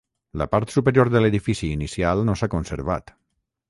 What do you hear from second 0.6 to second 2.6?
superior de l'edifici inicial no s'ha